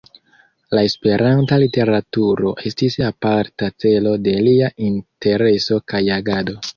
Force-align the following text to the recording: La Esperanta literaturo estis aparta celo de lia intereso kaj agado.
La 0.77 0.83
Esperanta 0.89 1.57
literaturo 1.63 2.53
estis 2.69 2.97
aparta 3.09 3.69
celo 3.85 4.15
de 4.29 4.33
lia 4.47 4.71
intereso 4.87 5.79
kaj 5.95 6.03
agado. 6.17 6.57